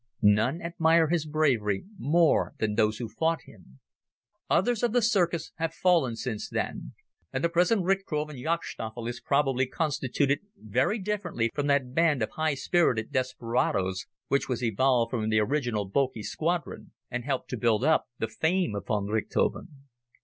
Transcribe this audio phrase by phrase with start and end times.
[0.23, 3.79] None admire his bravery more than those who fought him.
[4.49, 6.93] Others of the "circus" have fallen since then,
[7.31, 12.55] and the present "Richthofen Jagdstaffel" is probably constituted very differently from that band of high
[12.55, 18.07] spirited desperadoes which was evolved from the original Boelcke squadron, and helped to build up
[18.17, 19.67] the fame of von Richthofen.